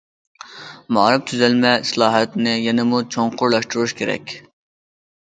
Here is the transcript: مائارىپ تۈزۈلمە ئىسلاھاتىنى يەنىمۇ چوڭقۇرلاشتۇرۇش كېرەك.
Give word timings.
مائارىپ 0.95 1.25
تۈزۈلمە 1.31 1.73
ئىسلاھاتىنى 1.83 2.53
يەنىمۇ 2.63 3.01
چوڭقۇرلاشتۇرۇش 3.17 3.93
كېرەك. 4.01 4.33